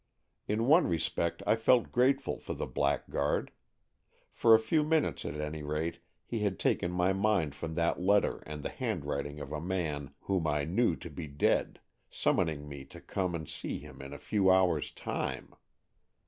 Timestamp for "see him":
13.47-14.01